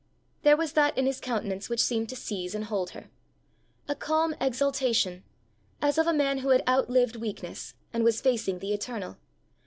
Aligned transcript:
There 0.41 0.57
was 0.57 0.71
that 0.73 0.97
in 0.97 1.05
his 1.05 1.19
countenance 1.19 1.69
which 1.69 1.79
seemed 1.83 2.09
to 2.09 2.15
seize 2.15 2.55
and 2.55 2.63
hold 2.65 2.89
her 2.97 3.11
a 3.87 3.93
calm 3.93 4.33
exaltation, 4.41 5.23
as 5.79 5.99
of 5.99 6.07
a 6.07 6.11
man 6.11 6.39
who 6.39 6.49
had 6.49 6.67
outlived 6.67 7.17
weakness 7.17 7.75
and 7.93 8.03
was 8.03 8.19
facing 8.19 8.57
the 8.57 8.73
eternal. 8.73 9.17